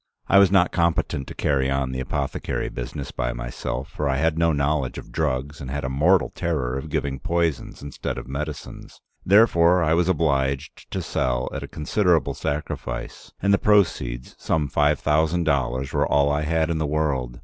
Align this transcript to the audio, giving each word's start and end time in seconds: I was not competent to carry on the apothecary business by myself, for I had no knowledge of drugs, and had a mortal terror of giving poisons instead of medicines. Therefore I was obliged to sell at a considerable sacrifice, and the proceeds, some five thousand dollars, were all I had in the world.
I 0.27 0.39
was 0.39 0.51
not 0.51 0.71
competent 0.71 1.27
to 1.27 1.35
carry 1.35 1.69
on 1.69 1.91
the 1.91 1.99
apothecary 1.99 2.69
business 2.69 3.11
by 3.11 3.33
myself, 3.33 3.87
for 3.89 4.09
I 4.09 4.17
had 4.17 4.35
no 4.35 4.51
knowledge 4.51 4.97
of 4.97 5.11
drugs, 5.11 5.61
and 5.61 5.69
had 5.69 5.83
a 5.85 5.89
mortal 5.89 6.31
terror 6.31 6.75
of 6.75 6.89
giving 6.89 7.19
poisons 7.19 7.83
instead 7.83 8.17
of 8.17 8.27
medicines. 8.27 8.99
Therefore 9.23 9.83
I 9.83 9.93
was 9.93 10.09
obliged 10.09 10.89
to 10.89 11.03
sell 11.03 11.49
at 11.53 11.61
a 11.61 11.67
considerable 11.67 12.33
sacrifice, 12.33 13.31
and 13.43 13.53
the 13.53 13.59
proceeds, 13.59 14.35
some 14.39 14.67
five 14.69 14.99
thousand 14.99 15.43
dollars, 15.43 15.93
were 15.93 16.07
all 16.07 16.31
I 16.31 16.41
had 16.41 16.71
in 16.71 16.79
the 16.79 16.87
world. 16.87 17.39